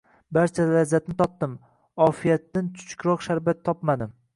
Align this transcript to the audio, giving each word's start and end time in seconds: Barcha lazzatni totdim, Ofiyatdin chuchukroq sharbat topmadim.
Barcha 0.37 0.63
lazzatni 0.69 1.15
totdim, 1.21 1.53
Ofiyatdin 2.09 2.75
chuchukroq 2.81 3.27
sharbat 3.31 3.67
topmadim. 3.69 4.23